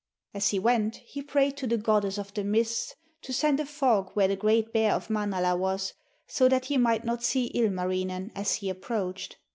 As 0.33 0.49
he 0.49 0.57
went 0.57 0.95
he 0.95 1.21
prayed 1.21 1.55
to 1.57 1.67
the 1.67 1.77
goddess 1.77 2.17
of 2.17 2.33
the 2.33 2.43
mists 2.43 2.95
to 3.21 3.31
send 3.31 3.59
a 3.59 3.67
fog 3.67 4.09
where 4.15 4.27
the 4.27 4.35
great 4.35 4.73
bear 4.73 4.93
of 4.93 5.11
Manala 5.11 5.55
was, 5.55 5.93
so 6.25 6.49
that 6.49 6.65
he 6.65 6.77
might 6.79 7.05
not 7.05 7.21
see 7.23 7.51
Ilmarinen 7.53 8.31
as 8.33 8.55
he 8.55 8.69
approached. 8.71 9.37